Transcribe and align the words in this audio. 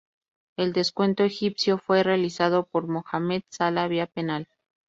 El 0.57 0.73
descuento 0.73 1.21
egipcio 1.23 1.77
fue 1.77 2.01
realizado 2.01 2.63
por 2.65 2.87
Mohamed 2.87 3.43
Salah 3.51 3.87
vía 3.87 4.07
penal. 4.07 4.47